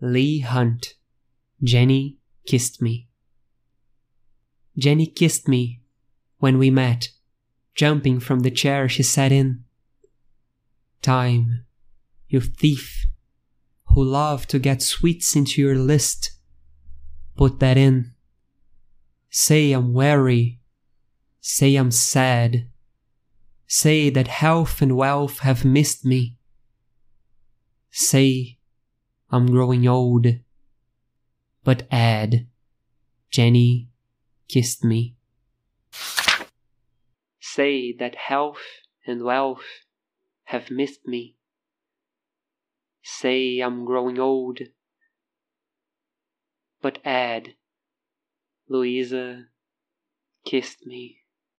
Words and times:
Leigh 0.00 0.40
Hunt. 0.40 0.94
Jenny 1.62 2.18
kissed 2.46 2.80
me. 2.80 3.08
Jenny 4.76 5.06
kissed 5.06 5.48
me 5.48 5.80
when 6.38 6.56
we 6.56 6.70
met, 6.70 7.08
jumping 7.74 8.20
from 8.20 8.40
the 8.40 8.50
chair 8.50 8.88
she 8.88 9.02
sat 9.02 9.32
in. 9.32 9.64
Time, 11.02 11.64
you 12.28 12.40
thief, 12.40 13.06
who 13.86 14.04
love 14.04 14.46
to 14.46 14.60
get 14.60 14.82
sweets 14.82 15.34
into 15.34 15.60
your 15.60 15.74
list, 15.74 16.30
put 17.36 17.58
that 17.58 17.76
in. 17.76 18.12
Say 19.30 19.72
I'm 19.72 19.92
weary, 19.92 20.60
say 21.40 21.74
I'm 21.74 21.90
sad, 21.90 22.68
say 23.66 24.10
that 24.10 24.28
health 24.28 24.80
and 24.80 24.96
wealth 24.96 25.40
have 25.40 25.64
missed 25.64 26.04
me. 26.04 26.36
Say 27.90 28.57
I'm 29.30 29.46
growing 29.50 29.86
old, 29.86 30.26
but 31.62 31.86
add, 31.90 32.46
Jenny 33.30 33.88
kissed 34.48 34.82
me. 34.84 35.16
Say 37.38 37.92
that 37.98 38.14
health 38.14 38.62
and 39.06 39.22
wealth 39.22 39.64
have 40.44 40.70
missed 40.70 41.06
me. 41.06 41.36
Say 43.02 43.60
I'm 43.60 43.84
growing 43.84 44.18
old, 44.18 44.60
but 46.80 46.98
add, 47.04 47.54
Louisa 48.66 49.48
kissed 50.46 50.86
me. 50.86 51.18